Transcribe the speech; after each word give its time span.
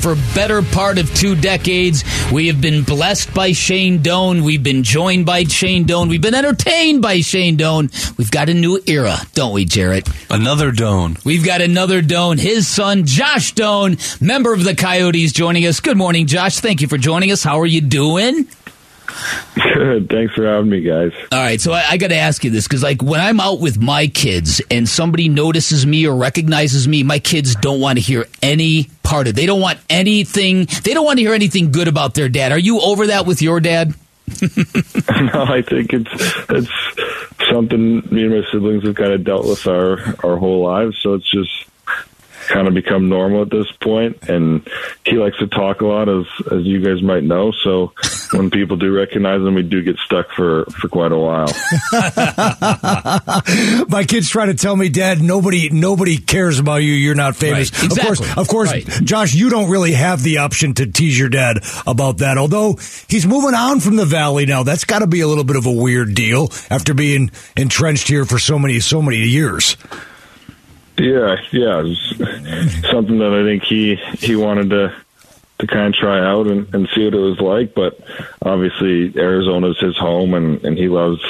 For 0.00 0.14
better 0.34 0.62
part 0.62 0.96
of 0.96 1.14
two 1.14 1.36
decades, 1.36 2.04
we 2.32 2.46
have 2.46 2.58
been 2.58 2.84
blessed 2.84 3.34
by 3.34 3.52
Shane 3.52 4.00
Doan. 4.00 4.42
We've 4.44 4.62
been 4.62 4.82
joined 4.82 5.26
by 5.26 5.44
Shane 5.44 5.84
Doan. 5.84 6.08
We've 6.08 6.22
been 6.22 6.34
entertained 6.34 7.02
by 7.02 7.20
Shane 7.20 7.56
Doan. 7.56 7.90
We've 8.16 8.30
got 8.30 8.48
a 8.48 8.54
new 8.54 8.80
era, 8.86 9.18
don't 9.34 9.52
we, 9.52 9.66
Jarrett? 9.66 10.08
Another 10.30 10.72
Doan. 10.72 11.18
We've 11.22 11.44
got 11.44 11.60
another 11.60 12.00
Doan. 12.00 12.38
His 12.38 12.66
son, 12.66 13.04
Josh 13.04 13.52
Doan, 13.52 13.98
member 14.22 14.54
of 14.54 14.64
the 14.64 14.74
Coyotes, 14.74 15.32
joining 15.32 15.66
us. 15.66 15.80
Good 15.80 15.98
morning, 15.98 16.26
Josh. 16.26 16.60
Thank 16.60 16.80
you 16.80 16.88
for 16.88 16.96
joining 16.96 17.30
us. 17.30 17.42
How 17.42 17.60
are 17.60 17.66
you 17.66 17.82
doing? 17.82 18.48
Good. 19.54 20.08
Thanks 20.10 20.34
for 20.34 20.46
having 20.46 20.70
me, 20.70 20.80
guys. 20.80 21.12
All 21.32 21.38
right. 21.38 21.60
So 21.60 21.72
I, 21.72 21.84
I 21.90 21.96
got 21.96 22.08
to 22.08 22.16
ask 22.16 22.44
you 22.44 22.50
this 22.50 22.66
because, 22.66 22.82
like, 22.82 23.02
when 23.02 23.20
I'm 23.20 23.40
out 23.40 23.60
with 23.60 23.80
my 23.80 24.06
kids 24.06 24.60
and 24.70 24.88
somebody 24.88 25.28
notices 25.28 25.86
me 25.86 26.06
or 26.06 26.16
recognizes 26.16 26.86
me, 26.86 27.02
my 27.02 27.18
kids 27.18 27.54
don't 27.56 27.80
want 27.80 27.98
to 27.98 28.02
hear 28.02 28.26
any 28.42 28.88
part 29.02 29.26
of 29.26 29.32
it. 29.32 29.36
They 29.36 29.46
don't 29.46 29.60
want 29.60 29.78
anything. 29.88 30.66
They 30.84 30.94
don't 30.94 31.04
want 31.04 31.18
to 31.18 31.22
hear 31.22 31.34
anything 31.34 31.72
good 31.72 31.88
about 31.88 32.14
their 32.14 32.28
dad. 32.28 32.52
Are 32.52 32.58
you 32.58 32.80
over 32.80 33.08
that 33.08 33.26
with 33.26 33.42
your 33.42 33.60
dad? 33.60 33.94
no, 34.42 35.44
I 35.44 35.62
think 35.62 35.92
it's 35.92 36.10
it's 36.48 37.50
something 37.50 37.96
me 38.10 38.24
and 38.24 38.30
my 38.30 38.42
siblings 38.52 38.84
have 38.84 38.94
kind 38.94 39.12
of 39.12 39.24
dealt 39.24 39.44
with 39.46 39.66
our 39.66 39.98
our 40.24 40.36
whole 40.36 40.64
lives. 40.64 40.98
So 41.00 41.14
it's 41.14 41.28
just 41.28 41.66
kind 42.48 42.66
of 42.66 42.74
become 42.74 43.08
normal 43.08 43.42
at 43.42 43.50
this 43.50 43.70
point 43.80 44.28
and 44.28 44.68
he 45.04 45.16
likes 45.16 45.38
to 45.38 45.46
talk 45.46 45.80
a 45.82 45.86
lot 45.86 46.08
as 46.08 46.24
as 46.50 46.64
you 46.64 46.80
guys 46.80 47.00
might 47.00 47.22
know 47.22 47.52
so 47.52 47.92
when 48.32 48.50
people 48.50 48.76
do 48.76 48.92
recognize 48.92 49.42
them, 49.42 49.54
we 49.54 49.62
do 49.62 49.82
get 49.82 49.98
stuck 49.98 50.30
for 50.30 50.64
for 50.66 50.88
quite 50.88 51.12
a 51.12 51.18
while 51.18 51.46
my 53.88 54.04
kids 54.04 54.28
try 54.28 54.46
to 54.46 54.54
tell 54.54 54.76
me 54.76 54.88
dad 54.88 55.20
nobody 55.20 55.68
nobody 55.70 56.16
cares 56.16 56.58
about 56.58 56.76
you 56.76 56.92
you're 56.92 57.14
not 57.14 57.36
famous 57.36 57.72
right. 57.72 57.84
exactly. 57.84 58.00
of 58.00 58.06
course 58.06 58.38
of 58.38 58.48
course 58.48 58.72
right. 58.72 58.86
josh 59.04 59.34
you 59.34 59.50
don't 59.50 59.70
really 59.70 59.92
have 59.92 60.22
the 60.22 60.38
option 60.38 60.74
to 60.74 60.86
tease 60.86 61.18
your 61.18 61.28
dad 61.28 61.58
about 61.86 62.18
that 62.18 62.38
although 62.38 62.74
he's 63.08 63.26
moving 63.26 63.54
on 63.54 63.80
from 63.80 63.96
the 63.96 64.06
valley 64.06 64.46
now 64.46 64.62
that's 64.62 64.84
got 64.84 65.00
to 65.00 65.06
be 65.06 65.20
a 65.20 65.26
little 65.26 65.44
bit 65.44 65.56
of 65.56 65.66
a 65.66 65.72
weird 65.72 66.14
deal 66.14 66.48
after 66.70 66.94
being 66.94 67.30
entrenched 67.56 68.08
here 68.08 68.24
for 68.24 68.38
so 68.38 68.58
many 68.58 68.80
so 68.80 69.02
many 69.02 69.18
years 69.18 69.76
yeah, 70.98 71.36
yeah, 71.50 71.82
something 72.90 73.18
that 73.18 73.32
I 73.32 73.42
think 73.42 73.62
he 73.62 73.94
he 74.18 74.36
wanted 74.36 74.70
to 74.70 74.94
to 75.60 75.66
kind 75.66 75.94
of 75.94 75.94
try 75.94 76.18
out 76.18 76.46
and, 76.46 76.74
and 76.74 76.88
see 76.94 77.04
what 77.04 77.14
it 77.14 77.18
was 77.18 77.40
like. 77.40 77.74
But 77.74 78.00
obviously, 78.42 79.12
Arizona 79.16 79.70
is 79.70 79.78
his 79.78 79.96
home, 79.96 80.34
and 80.34 80.64
and 80.64 80.76
he 80.76 80.88
loves 80.88 81.22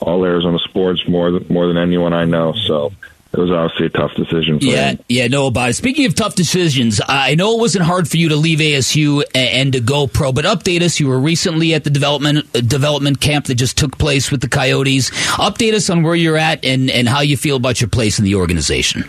all 0.00 0.24
Arizona 0.24 0.58
sports 0.58 1.06
more 1.06 1.30
than 1.30 1.46
more 1.48 1.66
than 1.68 1.76
anyone 1.76 2.12
I 2.12 2.24
know. 2.24 2.52
So 2.52 2.92
it 3.32 3.38
was 3.38 3.50
obviously 3.50 3.86
a 3.86 3.90
tough 3.90 4.14
decision. 4.14 4.58
yeah, 4.60 4.90
him. 4.90 4.98
yeah, 5.08 5.26
no 5.26 5.46
about 5.46 5.70
it. 5.70 5.74
Speaking 5.74 6.06
of 6.06 6.14
tough 6.14 6.34
decisions, 6.34 7.00
I 7.06 7.34
know 7.34 7.56
it 7.56 7.60
wasn't 7.60 7.84
hard 7.84 8.08
for 8.08 8.16
you 8.16 8.28
to 8.30 8.36
leave 8.36 8.60
ASU 8.60 9.24
and, 9.34 9.72
to 9.72 9.80
go 9.80 10.06
pro, 10.06 10.32
but 10.32 10.44
update 10.44 10.82
us. 10.82 11.00
You 11.00 11.08
were 11.08 11.18
recently 11.18 11.74
at 11.74 11.84
the 11.84 11.90
development 11.90 12.46
uh, 12.54 12.60
development 12.60 13.20
camp 13.20 13.46
that 13.46 13.56
just 13.56 13.76
took 13.76 13.98
place 13.98 14.30
with 14.30 14.40
the 14.40 14.48
Coyotes. 14.48 15.10
Update 15.32 15.74
us 15.74 15.90
on 15.90 16.02
where 16.02 16.14
you're 16.14 16.38
at 16.38 16.64
and 16.64 16.90
and 16.90 17.08
how 17.08 17.20
you 17.20 17.36
feel 17.36 17.56
about 17.56 17.80
your 17.80 17.88
place 17.88 18.18
in 18.18 18.24
the 18.24 18.36
organization. 18.36 19.04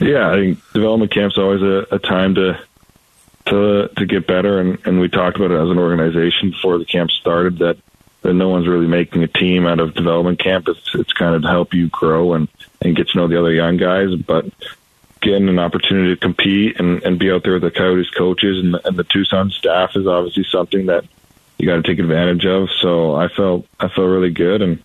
Yeah, 0.00 0.30
I 0.30 0.36
think 0.36 0.72
development 0.72 1.12
camp's 1.12 1.36
always 1.36 1.60
a, 1.60 1.86
a 1.90 1.98
time 1.98 2.34
to 2.36 2.58
to 3.46 3.88
to 3.96 4.06
get 4.06 4.26
better, 4.26 4.60
and, 4.60 4.78
and 4.86 5.00
we 5.00 5.08
talked 5.08 5.36
about 5.36 5.50
it 5.50 5.60
as 5.60 5.70
an 5.70 5.78
organization 5.78 6.50
before 6.50 6.78
the 6.78 6.84
camp 6.84 7.10
started 7.10 7.58
that 7.58 7.78
that 8.22 8.34
no 8.34 8.48
one's 8.48 8.66
really 8.66 8.86
making 8.86 9.22
a 9.22 9.28
team 9.28 9.66
out 9.66 9.80
of 9.80 9.94
development 9.94 10.38
camp. 10.38 10.68
It's 10.68 10.94
it's 10.94 11.12
kind 11.12 11.34
of 11.34 11.42
to 11.42 11.48
help 11.48 11.74
you 11.74 11.88
grow 11.88 12.34
and 12.34 12.48
and 12.82 12.96
get 12.96 13.08
to 13.08 13.18
know 13.18 13.28
the 13.28 13.38
other 13.38 13.52
young 13.52 13.76
guys, 13.76 14.14
but 14.14 14.46
getting 15.20 15.48
an 15.48 15.58
opportunity 15.58 16.14
to 16.14 16.20
compete 16.20 16.78
and, 16.78 17.02
and 17.02 17.18
be 17.18 17.30
out 17.30 17.42
there 17.42 17.54
with 17.54 17.62
the 17.62 17.70
Coyotes 17.70 18.10
coaches 18.10 18.62
and, 18.62 18.76
and 18.84 18.96
the 18.96 19.04
Tucson 19.04 19.50
staff 19.50 19.96
is 19.96 20.06
obviously 20.06 20.44
something 20.44 20.86
that 20.86 21.04
you 21.58 21.66
got 21.66 21.76
to 21.76 21.82
take 21.82 21.98
advantage 21.98 22.44
of. 22.44 22.68
So 22.70 23.14
I 23.14 23.28
felt 23.28 23.66
I 23.80 23.88
felt 23.88 24.08
really 24.08 24.30
good, 24.30 24.62
and 24.62 24.82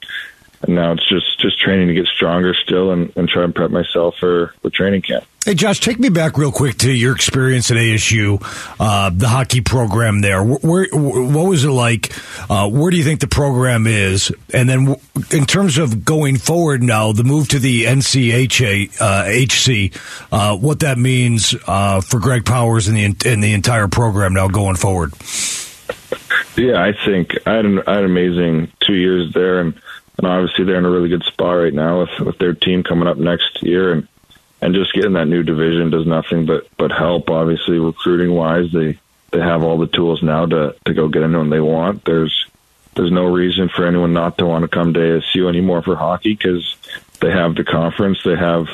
and 0.63 0.75
now 0.75 0.91
it's 0.93 1.07
just 1.07 1.39
just 1.39 1.59
training 1.59 1.87
to 1.87 1.93
get 1.93 2.07
stronger 2.07 2.53
still 2.53 2.91
and, 2.91 3.11
and 3.15 3.27
try 3.29 3.43
and 3.43 3.53
prep 3.53 3.71
myself 3.71 4.15
for 4.19 4.53
for 4.61 4.69
training 4.69 5.01
camp. 5.01 5.25
Hey 5.43 5.55
Josh, 5.55 5.79
take 5.79 5.97
me 5.97 6.09
back 6.09 6.37
real 6.37 6.51
quick 6.51 6.77
to 6.79 6.91
your 6.91 7.15
experience 7.15 7.71
at 7.71 7.77
ASU, 7.77 8.39
uh, 8.79 9.09
the 9.11 9.27
hockey 9.27 9.61
program 9.61 10.21
there. 10.21 10.43
Where, 10.43 10.59
where, 10.61 10.87
what 10.91 11.49
was 11.49 11.65
it 11.65 11.71
like? 11.71 12.13
Uh, 12.47 12.69
where 12.69 12.91
do 12.91 12.97
you 12.97 13.03
think 13.03 13.21
the 13.21 13.27
program 13.27 13.87
is? 13.87 14.31
And 14.53 14.69
then, 14.69 14.95
in 15.31 15.45
terms 15.45 15.79
of 15.79 16.05
going 16.05 16.37
forward 16.37 16.83
now, 16.83 17.11
the 17.11 17.23
move 17.23 17.47
to 17.49 17.59
the 17.59 17.85
NCHA 17.85 19.01
uh, 19.01 19.23
HC, 19.25 19.99
uh, 20.31 20.57
what 20.57 20.81
that 20.81 20.99
means 20.99 21.55
uh, 21.65 22.01
for 22.01 22.19
Greg 22.19 22.45
Powers 22.45 22.87
and 22.87 22.95
the 22.95 23.05
and 23.27 23.43
the 23.43 23.53
entire 23.53 23.87
program 23.87 24.35
now 24.35 24.47
going 24.47 24.75
forward. 24.75 25.11
Yeah, 26.55 26.83
I 26.83 26.93
think 27.05 27.35
I 27.47 27.53
had 27.55 27.65
an, 27.65 27.79
I 27.87 27.95
had 27.95 28.03
an 28.03 28.11
amazing 28.11 28.71
two 28.85 28.93
years 28.93 29.33
there, 29.33 29.59
and 29.59 29.73
and 30.21 30.31
obviously 30.31 30.65
they're 30.65 30.77
in 30.77 30.85
a 30.85 30.89
really 30.89 31.09
good 31.09 31.23
spot 31.23 31.57
right 31.57 31.73
now 31.73 32.01
with 32.01 32.19
with 32.19 32.37
their 32.37 32.53
team 32.53 32.83
coming 32.83 33.07
up 33.07 33.17
next 33.17 33.63
year 33.63 33.91
and 33.93 34.07
and 34.61 34.75
just 34.75 34.93
getting 34.93 35.13
that 35.13 35.27
new 35.27 35.43
division 35.43 35.89
does 35.89 36.05
nothing 36.05 36.45
but 36.45 36.67
but 36.77 36.91
help 36.91 37.29
obviously 37.29 37.79
recruiting 37.79 38.31
wise 38.33 38.71
they 38.71 38.99
they 39.31 39.39
have 39.39 39.63
all 39.63 39.77
the 39.77 39.87
tools 39.87 40.21
now 40.21 40.45
to 40.45 40.75
to 40.85 40.93
go 40.93 41.07
get 41.07 41.23
anyone 41.23 41.49
they 41.49 41.59
want. 41.59 42.05
There's 42.05 42.47
there's 42.95 43.11
no 43.11 43.25
reason 43.25 43.69
for 43.69 43.87
anyone 43.87 44.13
not 44.13 44.37
to 44.37 44.45
want 44.45 44.63
to 44.63 44.67
come 44.67 44.93
to 44.93 44.99
ASU 44.99 45.47
anymore 45.47 45.81
for 45.81 45.95
hockey 45.95 46.33
because 46.33 46.75
they 47.21 47.31
have 47.31 47.55
the 47.55 47.63
conference 47.63 48.19
they 48.23 48.35
have 48.35 48.67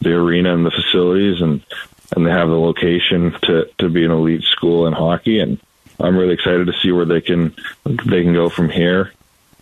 the 0.00 0.12
arena 0.12 0.54
and 0.54 0.66
the 0.66 0.70
facilities 0.70 1.40
and 1.40 1.64
and 2.14 2.26
they 2.26 2.30
have 2.30 2.48
the 2.48 2.58
location 2.58 3.34
to 3.42 3.68
to 3.78 3.88
be 3.88 4.04
an 4.04 4.10
elite 4.10 4.44
school 4.44 4.86
in 4.86 4.92
hockey 4.92 5.40
and 5.40 5.58
I'm 5.98 6.16
really 6.16 6.34
excited 6.34 6.66
to 6.66 6.72
see 6.82 6.92
where 6.92 7.06
they 7.06 7.20
can 7.20 7.54
they 7.84 8.22
can 8.22 8.34
go 8.34 8.50
from 8.50 8.68
here 8.68 9.12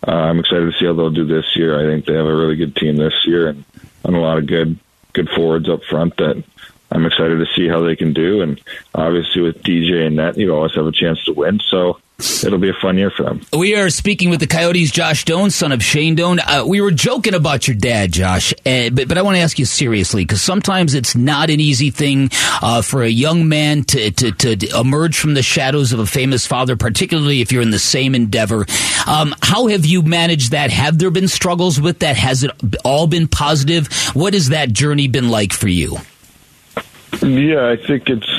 uh, 0.07 0.11
I'm 0.11 0.39
excited 0.39 0.71
to 0.71 0.77
see 0.79 0.85
how 0.85 0.93
they'll 0.93 1.11
do 1.11 1.25
this 1.25 1.55
year. 1.55 1.79
I 1.79 1.83
think 1.83 2.05
they 2.05 2.13
have 2.13 2.25
a 2.25 2.35
really 2.35 2.55
good 2.55 2.75
team 2.75 2.95
this 2.95 3.25
year 3.25 3.49
and, 3.49 3.63
and 4.03 4.15
a 4.15 4.19
lot 4.19 4.37
of 4.37 4.47
good 4.47 4.79
good 5.13 5.29
forwards 5.29 5.67
up 5.67 5.83
front 5.83 6.15
that 6.17 6.43
I'm 6.91 7.05
excited 7.05 7.37
to 7.37 7.45
see 7.55 7.67
how 7.67 7.81
they 7.81 7.95
can 7.95 8.13
do. 8.13 8.41
And 8.41 8.61
obviously 8.93 9.41
with 9.41 9.63
DJ 9.63 10.05
and 10.05 10.17
Net, 10.17 10.37
you 10.37 10.53
always 10.53 10.75
have 10.75 10.85
a 10.85 10.91
chance 10.91 11.23
to 11.25 11.33
win. 11.33 11.59
So 11.69 11.99
it'll 12.43 12.59
be 12.59 12.69
a 12.69 12.73
fun 12.73 12.97
year 12.97 13.09
for 13.09 13.23
them. 13.23 13.41
We 13.53 13.75
are 13.75 13.89
speaking 13.89 14.29
with 14.29 14.41
the 14.41 14.47
Coyotes' 14.47 14.91
Josh 14.91 15.23
Doan, 15.23 15.51
son 15.51 15.71
of 15.71 15.81
Shane 15.81 16.15
Doan. 16.15 16.39
Uh, 16.39 16.65
we 16.67 16.81
were 16.81 16.91
joking 16.91 17.33
about 17.33 17.67
your 17.67 17.77
dad, 17.77 18.11
Josh, 18.11 18.53
uh, 18.65 18.89
but, 18.91 19.07
but 19.07 19.17
I 19.17 19.21
want 19.21 19.37
to 19.37 19.41
ask 19.41 19.57
you 19.57 19.65
seriously 19.65 20.23
because 20.23 20.41
sometimes 20.41 20.93
it's 20.93 21.15
not 21.15 21.49
an 21.49 21.59
easy 21.59 21.91
thing 21.91 22.29
uh, 22.61 22.81
for 22.81 23.03
a 23.03 23.09
young 23.09 23.47
man 23.47 23.83
to, 23.85 24.11
to, 24.11 24.31
to, 24.33 24.79
emerge 24.79 25.17
from 25.17 25.33
the 25.33 25.43
shadows 25.43 25.93
of 25.93 25.99
a 25.99 26.05
famous 26.05 26.45
father, 26.45 26.75
particularly 26.75 27.41
if 27.41 27.51
you're 27.51 27.61
in 27.61 27.71
the 27.71 27.79
same 27.79 28.15
endeavor. 28.15 28.65
Um, 29.07 29.33
how 29.41 29.67
have 29.67 29.85
you 29.85 30.01
managed 30.01 30.51
that? 30.51 30.71
Have 30.71 30.97
there 30.97 31.11
been 31.11 31.27
struggles 31.27 31.79
with 31.79 31.99
that? 31.99 32.17
Has 32.17 32.43
it 32.43 32.51
all 32.83 33.07
been 33.07 33.27
positive? 33.27 33.87
What 34.13 34.33
has 34.33 34.49
that 34.49 34.73
journey 34.73 35.07
been 35.07 35.29
like 35.29 35.53
for 35.53 35.67
you? 35.67 35.97
Yeah, 37.19 37.67
I 37.67 37.75
think 37.75 38.09
it's 38.09 38.29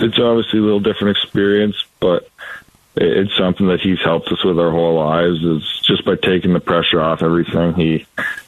it's 0.00 0.18
obviously 0.18 0.58
a 0.58 0.62
little 0.62 0.80
different 0.80 1.16
experience, 1.16 1.76
but 2.00 2.28
it's 2.96 3.36
something 3.36 3.66
that 3.68 3.80
he's 3.80 4.00
helped 4.00 4.28
us 4.28 4.44
with 4.44 4.58
our 4.58 4.70
whole 4.70 4.96
lives 4.96 5.42
is 5.42 5.80
just 5.84 6.04
by 6.04 6.16
taking 6.16 6.52
the 6.52 6.60
pressure 6.60 7.00
off 7.00 7.22
everything. 7.22 7.74
He 7.74 8.06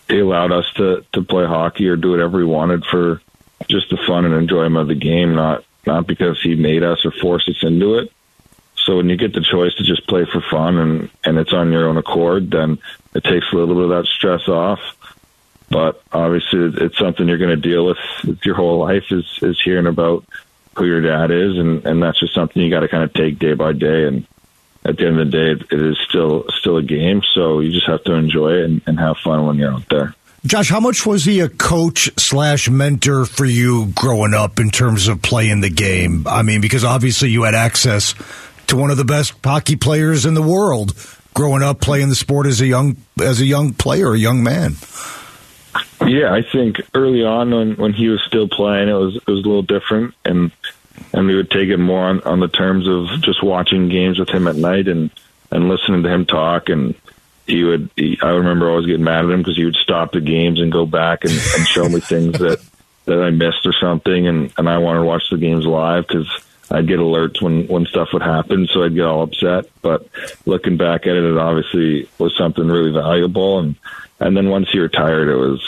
he 0.09 0.19
allowed 0.19 0.53
us 0.53 0.71
to 0.77 1.05
to 1.13 1.23
play 1.23 1.47
hockey 1.47 1.89
or 1.89 1.97
do 1.97 2.11
whatever 2.11 2.39
we 2.39 2.45
wanted 2.45 2.85
for 2.85 3.21
just 3.69 3.91
the 3.91 3.99
fun 4.07 4.25
and 4.25 4.35
enjoyment 4.35 4.83
of 4.83 4.89
the 4.89 4.95
game 4.95 5.35
not 5.35 5.65
not 5.87 6.07
because 6.07 6.41
he 6.43 6.55
made 6.55 6.83
us 6.83 7.05
or 7.05 7.13
forced 7.13 7.49
us 7.49 7.63
into 7.63 7.97
it. 7.99 8.11
So 8.77 8.97
when 8.97 9.09
you 9.09 9.17
get 9.17 9.33
the 9.33 9.41
choice 9.41 9.75
to 9.77 9.85
just 9.85 10.07
play 10.07 10.25
for 10.25 10.41
fun 10.41 10.77
and 10.79 11.11
and 11.25 11.39
it's 11.39 11.53
on 11.53 11.73
your 11.73 11.89
own 11.89 11.97
accord 11.97 12.51
then 12.51 12.79
it 13.15 13.25
takes 13.25 13.53
a 13.53 13.57
little 13.57 13.75
bit 13.75 13.85
of 13.85 13.91
that 13.91 14.07
stress 14.07 14.49
off 14.49 14.81
but 15.75 16.01
obviously 16.13 16.73
it's 16.85 16.97
something 16.97 17.27
you're 17.27 17.37
going 17.37 17.51
to 17.51 17.57
deal 17.57 17.87
with, 17.87 17.99
your 18.45 18.55
whole 18.55 18.79
life 18.79 19.11
is 19.11 19.27
is 19.43 19.61
hearing 19.61 19.89
about 19.89 20.25
who 20.77 20.87
your 20.87 21.01
dad 21.01 21.33
is 21.33 21.59
and 21.59 21.85
and 21.85 22.01
that's 22.01 22.21
just 22.21 22.33
something 22.33 22.63
you 22.63 22.71
got 22.71 22.81
to 22.81 22.89
kind 22.89 23.03
of 23.03 23.13
take 23.13 23.41
day 23.41 23.55
by 23.55 23.73
day 23.73 24.07
and 24.07 24.25
at 24.85 24.99
the 24.99 25.07
end 25.07 25.19
of 25.19 25.31
the 25.31 25.33
day, 25.33 25.65
it 25.75 25.83
is 25.83 25.99
still 26.07 26.45
still 26.59 26.77
a 26.77 26.83
game. 26.83 27.23
So 27.33 27.61
you 27.61 27.73
just 27.73 27.87
have 27.87 28.05
to 28.05 28.13
enjoy 28.13 28.53
it 28.53 28.65
and, 28.65 28.83
and 28.87 29.01
have 29.01 29.17
fun 29.17 29.47
when 29.47 29.57
you're 29.57 29.73
out 29.73 29.89
there. 29.89 30.15
Josh, 30.45 30.69
how 30.69 30.81
much 30.81 31.07
was 31.07 31.25
he 31.25 31.41
a 31.41 31.49
coach 31.49 32.11
slash 32.19 32.69
mentor 32.69 33.25
for 33.25 33.47
you 33.47 33.87
growing 33.95 34.35
up 34.35 34.61
in 34.61 34.69
terms 34.69 35.09
of 35.09 35.23
playing 35.23 35.63
the 35.63 35.71
game? 35.71 36.27
I 36.29 36.43
mean, 36.43 36.61
because 36.61 36.85
obviously 36.85 37.31
you 37.31 37.45
had 37.45 37.55
access 37.55 38.15
to 38.67 38.77
one 38.77 38.91
of 38.91 38.99
the 38.99 39.07
best 39.07 39.33
hockey 39.43 39.77
players 39.77 40.27
in 40.27 40.35
the 40.35 40.43
world 40.43 40.93
growing 41.33 41.63
up 41.63 41.81
playing 41.81 42.11
the 42.11 42.15
sport 42.15 42.47
as 42.47 42.61
a 42.61 42.67
young 42.67 42.97
as 43.21 43.41
a 43.41 43.47
young 43.47 43.73
player, 43.73 44.13
a 44.13 44.19
young 44.19 44.43
man. 44.43 44.77
Yeah, 46.01 46.33
I 46.33 46.43
think 46.43 46.81
early 46.95 47.25
on 47.25 47.51
when 47.51 47.77
when 47.77 47.93
he 47.93 48.09
was 48.09 48.23
still 48.23 48.49
playing, 48.49 48.89
it 48.89 48.95
was 48.95 49.17
it 49.17 49.27
was 49.27 49.45
a 49.45 49.49
little 49.49 49.63
different, 49.63 50.15
and 50.25 50.51
and 51.13 51.27
we 51.27 51.37
would 51.37 51.51
take 51.51 51.69
it 51.69 51.79
more 51.79 52.05
on, 52.05 52.21
on 52.23 52.41
the 52.41 52.49
terms 52.49 52.87
of 52.89 53.23
just 53.23 53.43
watching 53.43 53.89
games 53.89 54.19
with 54.19 54.29
him 54.29 54.47
at 54.49 54.57
night 54.57 54.89
and 54.89 55.11
and 55.51 55.69
listening 55.69 56.03
to 56.03 56.09
him 56.09 56.27
talk. 56.27 56.69
And 56.69 56.95
he 57.47 57.65
would 57.65 57.91
he, 57.97 58.19
I 58.23 58.31
remember 58.31 58.71
always 58.71 58.87
getting 58.87 59.05
mad 59.05 59.25
at 59.25 59.31
him 59.31 59.41
because 59.41 59.57
he 59.57 59.65
would 59.65 59.77
stop 59.77 60.13
the 60.13 60.21
games 60.21 60.61
and 60.61 60.73
go 60.73 60.87
back 60.87 61.25
and, 61.25 61.33
and 61.33 61.67
show 61.67 61.89
me 61.89 62.01
things 62.01 62.39
that 62.39 62.61
that 63.07 63.23
I 63.23 63.31
missed 63.31 63.65
or 63.65 63.73
something. 63.73 64.27
And 64.27 64.53
and 64.59 64.69
I 64.69 64.79
wanted 64.79 65.01
to 65.01 65.07
watch 65.07 65.31
the 65.31 65.37
games 65.37 65.65
live 65.65 66.07
because 66.07 66.29
I'd 66.71 66.89
get 66.89 66.99
alerts 66.99 67.43
when 67.43 67.67
when 67.67 67.87
stuff 67.87 68.09
would 68.13 68.23
happen, 68.23 68.67
so 68.67 68.83
I'd 68.83 68.95
get 68.95 69.05
all 69.05 69.23
upset. 69.23 69.67
But 69.83 70.09
looking 70.47 70.77
back 70.77 71.07
at 71.07 71.17
it, 71.17 71.25
it 71.25 71.37
obviously 71.37 72.09
was 72.19 72.37
something 72.37 72.67
really 72.67 72.93
valuable. 72.93 73.59
And 73.59 73.77
and 74.21 74.37
then 74.37 74.49
once 74.49 74.71
he 74.71 74.79
retired, 74.79 75.29
it 75.29 75.37
was 75.37 75.63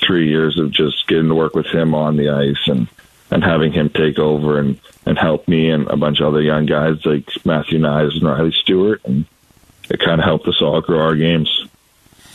three 0.00 0.28
years 0.28 0.58
of 0.58 0.70
just 0.70 1.06
getting 1.08 1.28
to 1.28 1.34
work 1.34 1.54
with 1.54 1.66
him 1.66 1.94
on 1.94 2.16
the 2.16 2.30
ice 2.30 2.68
and 2.68 2.88
and 3.30 3.42
having 3.42 3.72
him 3.72 3.88
take 3.88 4.18
over 4.18 4.58
and 4.58 4.78
and 5.06 5.18
help 5.18 5.48
me 5.48 5.70
and 5.70 5.88
a 5.88 5.96
bunch 5.96 6.20
of 6.20 6.26
other 6.26 6.42
young 6.42 6.66
guys 6.66 7.04
like 7.04 7.28
Matthew 7.44 7.78
Knies 7.78 8.14
and 8.14 8.24
Riley 8.24 8.52
Stewart, 8.52 9.00
and 9.04 9.24
it 9.90 10.00
kind 10.00 10.20
of 10.20 10.24
helped 10.24 10.46
us 10.46 10.60
all 10.60 10.80
grow 10.80 11.00
our 11.00 11.16
games. 11.16 11.66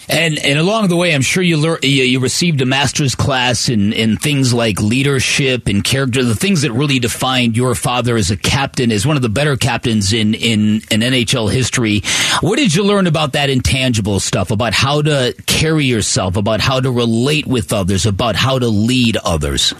And 0.09 0.39
and 0.39 0.57
along 0.57 0.87
the 0.87 0.95
way, 0.95 1.13
I'm 1.13 1.21
sure 1.21 1.43
you 1.43 1.57
lear- 1.57 1.79
you, 1.83 2.03
you 2.03 2.19
received 2.19 2.61
a 2.61 2.65
master's 2.65 3.13
class 3.13 3.67
in, 3.67 3.91
in 3.91 4.15
things 4.15 4.53
like 4.53 4.79
leadership 4.81 5.67
and 5.67 5.83
character, 5.83 6.23
the 6.23 6.35
things 6.35 6.61
that 6.61 6.71
really 6.71 6.99
defined 6.99 7.57
your 7.57 7.75
father 7.75 8.15
as 8.15 8.31
a 8.31 8.37
captain, 8.37 8.91
as 8.91 9.05
one 9.05 9.17
of 9.17 9.21
the 9.21 9.29
better 9.29 9.57
captains 9.57 10.13
in, 10.13 10.33
in, 10.33 10.81
in 10.89 11.01
NHL 11.01 11.51
history. 11.51 12.03
What 12.39 12.55
did 12.55 12.73
you 12.73 12.85
learn 12.85 13.05
about 13.05 13.33
that 13.33 13.49
intangible 13.49 14.21
stuff, 14.21 14.49
about 14.49 14.73
how 14.73 15.01
to 15.01 15.35
carry 15.45 15.85
yourself, 15.85 16.37
about 16.37 16.61
how 16.61 16.79
to 16.79 16.89
relate 16.89 17.45
with 17.45 17.73
others, 17.73 18.05
about 18.05 18.37
how 18.37 18.59
to 18.59 18.67
lead 18.67 19.17
others? 19.17 19.73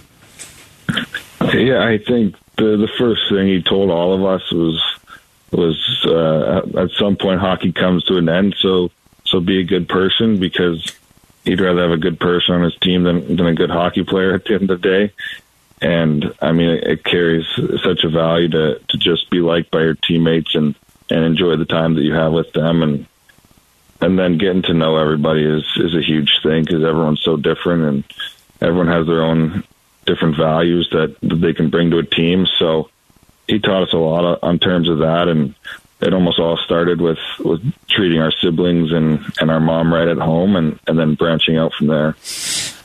Yeah, 1.54 1.86
I 1.86 2.00
think 2.00 2.36
the 2.58 2.76
the 2.76 2.90
first 2.98 3.22
thing 3.30 3.48
he 3.48 3.62
told 3.62 3.90
all 3.90 4.14
of 4.14 4.26
us 4.26 4.52
was 4.52 4.82
was 5.52 6.06
uh, 6.06 6.82
at 6.82 6.90
some 6.92 7.16
point 7.16 7.40
hockey 7.40 7.72
comes 7.72 8.04
to 8.06 8.18
an 8.18 8.28
end, 8.28 8.56
so 8.60 8.92
so 9.30 9.40
be 9.40 9.60
a 9.60 9.64
good 9.64 9.88
person 9.88 10.40
because 10.40 10.96
he'd 11.44 11.62
rather 11.62 11.82
have 11.82 11.92
a 11.92 11.98
good 11.98 12.20
person 12.20 12.56
on 12.56 12.64
his 12.64 12.78
team 12.78 13.04
than 13.04 13.36
than 13.36 13.48
a 13.48 13.56
good 13.56 13.70
hockey 13.70 14.04
player 14.04 14.34
at 14.36 14.46
the 14.46 14.54
end 14.54 14.70
of 14.70 14.82
the 14.82 14.90
day. 14.90 15.14
And 15.80 16.34
I 16.42 16.54
mean, 16.54 16.70
it, 16.70 16.84
it 16.84 17.04
carries 17.04 17.46
such 17.84 18.04
a 18.04 18.10
value 18.10 18.50
to 18.50 18.80
to 18.80 18.98
just 18.98 19.30
be 19.30 19.40
liked 19.40 19.72
by 19.72 19.84
your 19.84 19.96
teammates 19.96 20.56
and 20.56 20.76
and 21.10 21.24
enjoy 21.24 21.56
the 21.56 21.66
time 21.66 21.96
that 21.96 22.02
you 22.02 22.14
have 22.14 22.34
with 22.34 22.52
them 22.54 22.84
and 22.84 23.06
and 24.02 24.20
then 24.20 24.38
getting 24.38 24.62
to 24.64 24.74
know 24.74 24.98
everybody 24.98 25.44
is 25.44 25.66
is 25.78 25.96
a 25.96 26.02
huge 26.02 26.40
thing 26.44 26.64
because 26.64 26.84
everyone's 26.84 27.24
so 27.24 27.38
different 27.38 27.84
and 27.84 28.04
everyone 28.62 28.88
has 28.88 29.08
their 29.08 29.24
own 29.24 29.64
different 30.06 30.38
values 30.38 30.90
that, 30.92 31.16
that 31.22 31.36
they 31.36 31.54
can 31.54 31.70
bring 31.70 31.92
to 31.92 32.00
a 32.00 32.04
team. 32.04 32.48
So 32.58 32.90
he 33.48 33.60
taught 33.60 33.84
us 33.84 33.94
a 33.94 33.98
lot 33.98 34.40
on 34.42 34.58
terms 34.58 34.90
of 34.90 35.00
that 35.00 35.28
and 35.28 35.54
it 36.02 36.14
almost 36.14 36.40
all 36.40 36.58
started 36.58 37.02
with 37.02 37.20
with 37.40 37.62
treating 37.90 38.20
our 38.20 38.32
siblings 38.42 38.92
and 38.92 39.20
and 39.40 39.50
our 39.50 39.60
mom 39.60 39.94
right 39.94 40.08
at 40.08 40.18
home 40.18 40.56
and 40.56 40.80
and 40.88 40.98
then 40.98 41.16
branching 41.16 41.58
out 41.58 41.74
from 41.74 41.88
there 41.88 42.16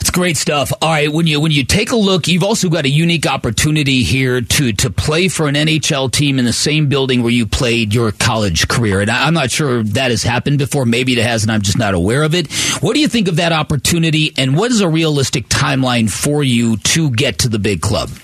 it's 0.02 0.10
great 0.10 0.36
stuff. 0.36 0.72
All 0.82 0.90
right, 0.90 1.12
when 1.12 1.28
you 1.28 1.38
when 1.40 1.52
you 1.52 1.64
take 1.64 1.92
a 1.92 1.96
look, 1.96 2.26
you've 2.26 2.42
also 2.42 2.68
got 2.68 2.84
a 2.84 2.88
unique 2.88 3.24
opportunity 3.24 4.02
here 4.02 4.40
to 4.40 4.72
to 4.72 4.90
play 4.90 5.28
for 5.28 5.46
an 5.46 5.54
NHL 5.54 6.10
team 6.10 6.40
in 6.40 6.44
the 6.44 6.52
same 6.52 6.88
building 6.88 7.22
where 7.22 7.30
you 7.30 7.46
played 7.46 7.94
your 7.94 8.10
college 8.10 8.66
career. 8.66 9.00
And 9.00 9.08
I'm 9.08 9.32
not 9.32 9.52
sure 9.52 9.84
that 9.84 10.10
has 10.10 10.24
happened 10.24 10.58
before. 10.58 10.86
Maybe 10.86 11.12
it 11.12 11.24
has, 11.24 11.44
and 11.44 11.52
I'm 11.52 11.62
just 11.62 11.78
not 11.78 11.94
aware 11.94 12.24
of 12.24 12.34
it. 12.34 12.52
What 12.80 12.94
do 12.94 13.00
you 13.00 13.06
think 13.06 13.28
of 13.28 13.36
that 13.36 13.52
opportunity, 13.52 14.34
and 14.36 14.56
what 14.56 14.72
is 14.72 14.80
a 14.80 14.88
realistic 14.88 15.48
timeline 15.48 16.10
for 16.10 16.42
you 16.42 16.78
to 16.78 17.08
get 17.12 17.38
to 17.38 17.48
the 17.48 17.60
big 17.60 17.80
club? 17.80 18.10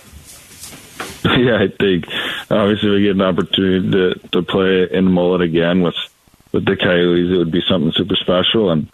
Yeah, 1.24 1.58
I 1.58 1.68
think 1.78 2.06
obviously 2.50 2.90
we 2.90 3.02
get 3.02 3.16
an 3.16 3.22
opportunity 3.22 3.90
to 3.90 4.14
to 4.32 4.42
play 4.42 4.88
in 4.90 5.06
Mullett 5.06 5.42
again 5.42 5.82
with 5.82 5.96
with 6.52 6.64
the 6.64 6.76
Coyotes. 6.76 7.30
It 7.30 7.38
would 7.38 7.50
be 7.50 7.62
something 7.68 7.92
super 7.92 8.16
special, 8.16 8.70
and 8.70 8.88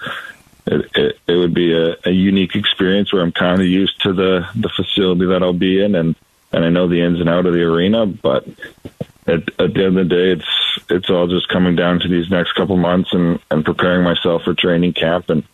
it 0.67 0.91
it, 0.95 1.19
it 1.27 1.37
would 1.37 1.55
be 1.55 1.73
a, 1.73 1.97
a 2.05 2.11
unique 2.11 2.55
experience 2.55 3.13
where 3.13 3.23
I'm 3.23 3.33
kind 3.33 3.61
of 3.61 3.67
used 3.67 4.01
to 4.03 4.13
the 4.13 4.49
the 4.55 4.69
facility 4.69 5.27
that 5.27 5.43
I'll 5.43 5.53
be 5.53 5.83
in, 5.83 5.95
and 5.95 6.17
and 6.53 6.65
I 6.65 6.71
know 6.71 6.89
the 6.89 7.03
ins 7.03 7.21
and 7.21 7.29
out 7.29 7.47
of 7.47 7.53
the 7.53 7.63
arena. 7.63 8.07
But 8.07 8.47
at 9.27 9.49
at 9.61 9.75
the 9.75 9.85
end 9.85 9.99
of 9.99 10.09
the 10.09 10.15
day, 10.15 10.33
it's 10.33 10.91
it's 10.91 11.11
all 11.11 11.27
just 11.27 11.49
coming 11.49 11.77
down 11.77 12.01
to 12.01 12.09
these 12.09 12.31
next 12.31 12.53
couple 12.53 12.77
months 12.77 13.13
and 13.13 13.39
and 13.51 13.65
preparing 13.65 14.05
myself 14.05 14.43
for 14.43 14.55
training 14.55 14.93
camp 14.95 15.31
and 15.31 15.45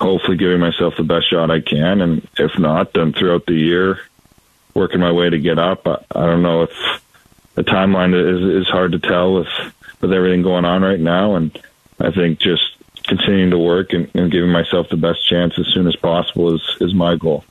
hopefully 0.00 0.36
giving 0.36 0.60
myself 0.60 0.94
the 0.96 1.02
best 1.02 1.28
shot 1.30 1.50
I 1.50 1.60
can. 1.60 2.00
And 2.00 2.28
if 2.38 2.56
not, 2.58 2.92
then 2.92 3.12
throughout 3.12 3.46
the 3.46 3.54
year 3.54 4.00
working 4.74 5.00
my 5.00 5.10
way 5.10 5.28
to 5.28 5.38
get 5.38 5.58
up. 5.58 5.86
I, 5.86 5.98
I 6.14 6.26
don't 6.26 6.42
know 6.42 6.62
if 6.62 7.02
the 7.58 7.64
timeline 7.64 8.14
is 8.14 8.62
is 8.62 8.68
hard 8.68 8.92
to 8.92 9.00
tell 9.00 9.34
with 9.34 9.48
with 10.00 10.12
everything 10.12 10.42
going 10.42 10.64
on 10.64 10.82
right 10.82 11.00
now, 11.00 11.34
and 11.34 11.50
I 11.98 12.12
think 12.12 12.38
just 12.38 12.62
continuing 13.02 13.50
to 13.50 13.58
work 13.58 13.92
and, 13.92 14.08
and 14.14 14.30
giving 14.30 14.50
myself 14.50 14.88
the 14.90 14.96
best 14.96 15.26
chance 15.28 15.58
as 15.58 15.66
soon 15.74 15.88
as 15.88 15.96
possible 15.96 16.54
is 16.54 16.62
is 16.80 16.94
my 16.94 17.16
goal. 17.16 17.44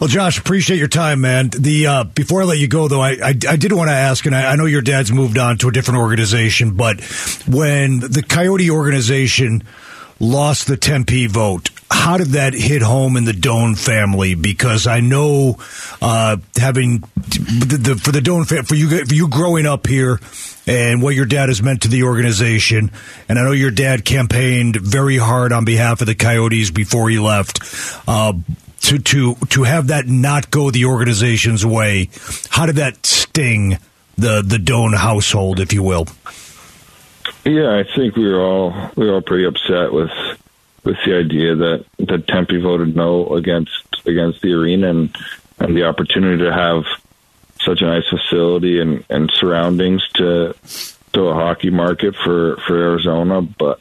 Well, 0.00 0.08
Josh, 0.08 0.38
appreciate 0.38 0.78
your 0.78 0.88
time, 0.88 1.20
man. 1.20 1.50
The 1.50 1.86
uh, 1.86 2.04
before 2.04 2.42
I 2.42 2.44
let 2.46 2.58
you 2.58 2.66
go, 2.66 2.88
though, 2.88 3.02
I 3.02 3.10
I, 3.10 3.34
I 3.46 3.56
did 3.56 3.72
want 3.72 3.90
to 3.90 3.94
ask, 3.94 4.24
and 4.24 4.34
I, 4.34 4.52
I, 4.52 4.56
know 4.56 4.64
your 4.64 4.80
dad's 4.80 5.12
moved 5.12 5.36
on 5.36 5.58
to 5.58 5.68
a 5.68 5.72
different 5.72 6.00
organization, 6.00 6.76
but 6.76 7.02
when 7.46 8.00
the 8.00 8.24
Coyote 8.26 8.70
organization 8.70 9.64
lost 10.18 10.66
the 10.66 10.78
Tempe 10.78 11.26
vote, 11.26 11.68
how 11.90 12.16
did 12.16 12.28
that 12.28 12.54
hit 12.54 12.80
home 12.80 13.16
in 13.16 13.24
the 13.26 13.32
Doan 13.34 13.74
family? 13.74 14.34
Because 14.34 14.86
I 14.86 15.00
know 15.00 15.58
uh, 16.00 16.38
having 16.56 17.04
the, 17.60 17.76
the, 17.76 17.96
for 17.96 18.12
the 18.12 18.20
Doan 18.20 18.44
for 18.44 18.74
you 18.74 19.04
for 19.04 19.14
you 19.14 19.28
growing 19.28 19.66
up 19.66 19.86
here 19.86 20.20
and 20.66 21.02
what 21.02 21.14
your 21.14 21.26
dad 21.26 21.48
has 21.48 21.62
meant 21.62 21.82
to 21.82 21.88
the 21.88 22.04
organization, 22.04 22.90
and 23.28 23.38
I 23.38 23.44
know 23.44 23.52
your 23.52 23.70
dad 23.70 24.04
campaigned 24.04 24.76
very 24.76 25.18
hard 25.18 25.52
on 25.52 25.64
behalf 25.64 26.00
of 26.00 26.06
the 26.06 26.14
Coyotes 26.14 26.70
before 26.70 27.10
he 27.10 27.18
left. 27.18 27.60
Uh, 28.06 28.34
to 28.80 28.98
to 28.98 29.34
to 29.50 29.62
have 29.62 29.88
that 29.88 30.06
not 30.06 30.50
go 30.50 30.70
the 30.70 30.86
organization's 30.86 31.64
way, 31.64 32.08
how 32.50 32.66
did 32.66 32.76
that 32.76 33.04
sting 33.06 33.78
the 34.16 34.42
the 34.42 34.58
Doan 34.58 34.92
household, 34.92 35.60
if 35.60 35.72
you 35.72 35.82
will? 35.82 36.06
Yeah, 37.44 37.76
I 37.76 37.84
think 37.96 38.16
we 38.16 38.28
were 38.28 38.40
all 38.40 38.90
we 38.96 39.06
were 39.06 39.14
all 39.14 39.22
pretty 39.22 39.44
upset 39.44 39.92
with 39.92 40.10
with 40.84 40.96
the 41.04 41.16
idea 41.16 41.54
that 41.54 41.84
that 41.98 42.26
Tempe 42.26 42.60
voted 42.60 42.96
no 42.96 43.34
against 43.34 43.86
against 44.06 44.42
the 44.42 44.52
arena 44.52 44.90
and 44.90 45.16
and 45.58 45.76
the 45.76 45.84
opportunity 45.84 46.42
to 46.42 46.52
have 46.52 46.84
such 47.64 47.82
a 47.82 47.86
nice 47.86 48.08
facility 48.08 48.80
and 48.80 49.04
and 49.08 49.30
surroundings 49.34 50.06
to 50.14 50.54
to 51.12 51.22
a 51.22 51.34
hockey 51.34 51.70
market 51.70 52.14
for 52.16 52.56
for 52.66 52.76
Arizona. 52.76 53.42
But 53.42 53.80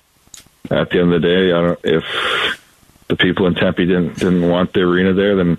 at 0.70 0.90
the 0.90 1.00
end 1.00 1.14
of 1.14 1.22
the 1.22 1.28
day, 1.28 1.52
I 1.52 1.62
don't 1.62 1.80
if 1.84 2.04
the 3.08 3.16
people 3.16 3.48
in 3.48 3.56
Tempe 3.56 3.86
didn't 3.86 4.16
didn't 4.16 4.48
want 4.48 4.74
the 4.74 4.82
arena 4.82 5.14
there, 5.14 5.36
then 5.36 5.58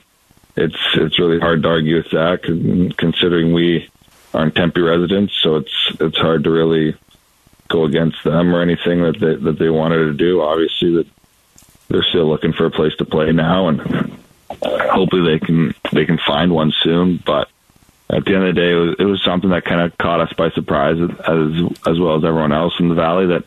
it's 0.56 0.78
it's 0.94 1.18
really 1.18 1.40
hard 1.40 1.62
to 1.62 1.68
argue 1.68 1.96
with 1.96 2.10
that, 2.10 2.42
considering 2.96 3.52
we 3.52 3.88
aren't 4.34 4.54
Tempe 4.54 4.80
residents. 4.80 5.34
So 5.42 5.56
it's 5.56 5.92
it's 6.00 6.18
hard 6.18 6.44
to 6.44 6.50
really 6.50 6.96
go 7.68 7.84
against 7.84 8.22
them 8.24 8.54
or 8.54 8.60
anything 8.60 9.02
that 9.02 9.18
they, 9.18 9.34
that 9.34 9.58
they 9.58 9.70
wanted 9.70 9.98
to 9.98 10.12
do. 10.12 10.42
Obviously, 10.42 10.94
that 10.96 11.06
they're 11.88 12.02
still 12.04 12.28
looking 12.28 12.52
for 12.52 12.66
a 12.66 12.70
place 12.70 12.94
to 12.96 13.04
play 13.04 13.32
now, 13.32 13.68
and 13.68 13.80
hopefully 14.62 15.32
they 15.32 15.44
can 15.44 15.74
they 15.92 16.04
can 16.04 16.18
find 16.18 16.52
one 16.52 16.72
soon. 16.82 17.22
But 17.24 17.48
at 18.12 18.24
the 18.24 18.34
end 18.34 18.46
of 18.46 18.54
the 18.54 18.60
day, 18.60 18.72
it 18.72 18.76
was, 18.76 18.96
it 18.98 19.04
was 19.04 19.22
something 19.24 19.50
that 19.50 19.64
kind 19.64 19.80
of 19.80 19.96
caught 19.98 20.20
us 20.20 20.32
by 20.34 20.50
surprise, 20.50 20.98
as 21.00 21.72
as 21.86 21.98
well 21.98 22.16
as 22.16 22.24
everyone 22.24 22.52
else 22.52 22.74
in 22.78 22.88
the 22.88 22.94
valley 22.94 23.26
that 23.28 23.44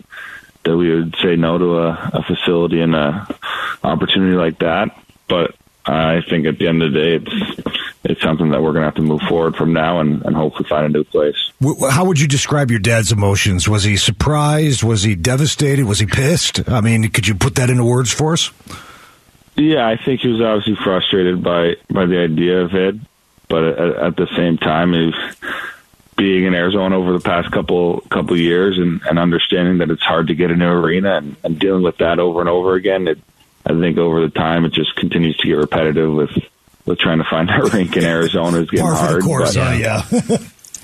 that 0.63 0.75
we 0.75 0.93
would 0.93 1.15
say 1.21 1.35
no 1.35 1.57
to 1.57 1.79
a, 1.79 2.11
a 2.13 2.23
facility 2.23 2.81
and 2.81 2.95
a 2.95 3.27
opportunity 3.83 4.35
like 4.35 4.59
that. 4.59 4.89
But 5.29 5.55
I 5.85 6.21
think 6.27 6.47
at 6.47 6.57
the 6.57 6.67
end 6.67 6.81
of 6.81 6.91
the 6.91 6.99
day, 6.99 7.15
it's 7.15 7.85
it's 8.03 8.21
something 8.21 8.49
that 8.51 8.61
we're 8.61 8.71
going 8.71 8.81
to 8.81 8.87
have 8.87 8.95
to 8.95 9.01
move 9.01 9.21
forward 9.21 9.55
from 9.55 9.73
now 9.73 9.99
and, 9.99 10.23
and 10.25 10.35
hopefully 10.35 10.67
find 10.67 10.85
a 10.85 10.89
new 10.89 11.03
place. 11.03 11.35
How 11.89 12.05
would 12.05 12.19
you 12.19 12.27
describe 12.27 12.69
your 12.69 12.79
dad's 12.79 13.11
emotions? 13.11 13.67
Was 13.67 13.83
he 13.83 13.97
surprised? 13.97 14.83
Was 14.83 15.03
he 15.03 15.15
devastated? 15.15 15.85
Was 15.85 15.99
he 15.99 16.05
pissed? 16.05 16.67
I 16.69 16.81
mean, 16.81 17.09
could 17.09 17.27
you 17.27 17.35
put 17.35 17.55
that 17.55 17.69
into 17.69 17.83
words 17.83 18.11
for 18.11 18.33
us? 18.33 18.51
Yeah, 19.55 19.87
I 19.87 19.97
think 20.03 20.21
he 20.21 20.27
was 20.27 20.41
obviously 20.41 20.75
frustrated 20.83 21.43
by 21.43 21.75
by 21.89 22.05
the 22.05 22.19
idea 22.19 22.61
of 22.61 22.73
it, 22.73 22.95
but 23.47 23.63
at, 23.63 23.95
at 23.97 24.15
the 24.15 24.27
same 24.35 24.57
time, 24.57 24.93
he 24.93 25.11
being 26.17 26.45
in 26.45 26.53
Arizona 26.53 26.97
over 26.97 27.13
the 27.13 27.19
past 27.19 27.51
couple 27.51 28.01
couple 28.09 28.37
years 28.37 28.77
and, 28.77 29.01
and 29.09 29.19
understanding 29.19 29.79
that 29.79 29.91
it's 29.91 30.01
hard 30.01 30.27
to 30.27 30.35
get 30.35 30.51
a 30.51 30.55
new 30.55 30.69
arena 30.69 31.17
and, 31.17 31.35
and 31.43 31.59
dealing 31.59 31.83
with 31.83 31.97
that 31.97 32.19
over 32.19 32.39
and 32.39 32.49
over 32.49 32.75
again. 32.75 33.07
It, 33.07 33.19
I 33.65 33.77
think 33.79 33.97
over 33.97 34.21
the 34.21 34.29
time 34.29 34.65
it 34.65 34.73
just 34.73 34.95
continues 34.95 35.37
to 35.37 35.47
get 35.47 35.57
repetitive 35.57 36.13
with 36.13 36.31
with 36.85 36.99
trying 36.99 37.17
to 37.17 37.25
find 37.25 37.49
a 37.51 37.63
rink 37.63 37.97
in 37.97 38.05
Arizona 38.05 38.59
is 38.61 38.69
getting 38.69 38.85
hard. 38.85 39.23
Course, 39.23 39.55
but, 39.55 39.67
uh, 39.67 39.71
yeah. 39.71 40.05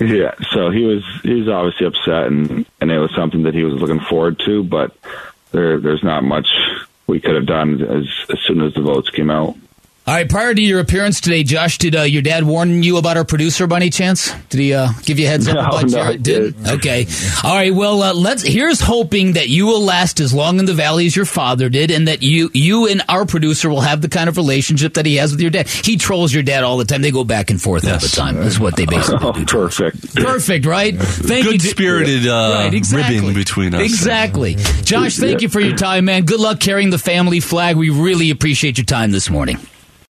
yeah. 0.00 0.34
So 0.52 0.70
he 0.70 0.84
was 0.84 1.04
he 1.22 1.34
was 1.34 1.48
obviously 1.48 1.86
upset, 1.86 2.26
and 2.26 2.66
and 2.80 2.90
it 2.90 2.98
was 2.98 3.14
something 3.14 3.44
that 3.44 3.54
he 3.54 3.64
was 3.64 3.74
looking 3.74 4.00
forward 4.00 4.40
to, 4.46 4.62
but 4.62 4.96
there 5.52 5.80
there's 5.80 6.02
not 6.02 6.24
much 6.24 6.48
we 7.06 7.20
could 7.20 7.34
have 7.34 7.46
done 7.46 7.80
as 7.80 8.06
as 8.30 8.38
soon 8.46 8.62
as 8.62 8.74
the 8.74 8.82
votes 8.82 9.10
came 9.10 9.30
out. 9.30 9.56
All 10.04 10.12
right. 10.14 10.28
Prior 10.28 10.52
to 10.52 10.60
your 10.60 10.80
appearance 10.80 11.20
today, 11.20 11.44
Josh, 11.44 11.78
did 11.78 11.94
uh, 11.94 12.02
your 12.02 12.22
dad 12.22 12.42
warn 12.42 12.82
you 12.82 12.96
about 12.96 13.16
our 13.16 13.24
producer 13.24 13.68
by 13.68 13.76
any 13.76 13.88
chance? 13.90 14.32
Did 14.48 14.58
he 14.58 14.74
uh, 14.74 14.88
give 15.04 15.20
you 15.20 15.26
a 15.26 15.28
heads 15.30 15.46
up 15.46 15.54
No, 15.54 15.60
about 15.60 15.82
no, 15.84 15.88
Jared? 15.90 16.12
he 16.16 16.22
didn't. 16.24 16.68
Okay. 16.68 17.06
All 17.44 17.54
right. 17.54 17.72
Well, 17.72 18.02
uh, 18.02 18.12
let's. 18.12 18.42
Here's 18.42 18.80
hoping 18.80 19.34
that 19.34 19.48
you 19.48 19.66
will 19.66 19.80
last 19.80 20.18
as 20.18 20.34
long 20.34 20.58
in 20.58 20.64
the 20.64 20.74
valley 20.74 21.06
as 21.06 21.14
your 21.14 21.24
father 21.24 21.68
did, 21.68 21.92
and 21.92 22.08
that 22.08 22.20
you 22.20 22.50
you 22.52 22.88
and 22.88 23.02
our 23.08 23.24
producer 23.24 23.70
will 23.70 23.80
have 23.82 24.00
the 24.02 24.08
kind 24.08 24.28
of 24.28 24.36
relationship 24.36 24.94
that 24.94 25.06
he 25.06 25.16
has 25.16 25.30
with 25.30 25.40
your 25.40 25.52
dad. 25.52 25.68
He 25.68 25.96
trolls 25.96 26.34
your 26.34 26.42
dad 26.42 26.64
all 26.64 26.78
the 26.78 26.84
time. 26.84 27.00
They 27.02 27.12
go 27.12 27.22
back 27.22 27.50
and 27.50 27.62
forth 27.62 27.86
all 27.86 28.00
the 28.00 28.08
time. 28.08 28.34
That's 28.38 28.58
what 28.58 28.74
they 28.74 28.86
basically 28.86 29.18
Oh, 29.24 29.30
do. 29.30 29.44
perfect. 29.44 30.16
Perfect, 30.16 30.66
right? 30.66 30.96
Thank 30.98 31.44
you. 31.44 31.52
Good 31.52 31.62
spirited 31.62 32.26
uh, 32.26 32.54
Right, 32.64 32.74
exactly. 32.74 33.20
ribbing 33.20 33.34
between 33.34 33.72
us. 33.74 33.82
Exactly. 33.82 34.56
Josh, 34.82 35.16
thank 35.16 35.42
you 35.42 35.48
for 35.48 35.60
your 35.60 35.76
time, 35.76 36.06
man. 36.06 36.24
Good 36.24 36.40
luck 36.40 36.58
carrying 36.58 36.90
the 36.90 36.98
family 36.98 37.38
flag. 37.38 37.76
We 37.76 37.90
really 37.90 38.30
appreciate 38.30 38.78
your 38.78 38.84
time 38.84 39.12
this 39.12 39.30
morning. 39.30 39.58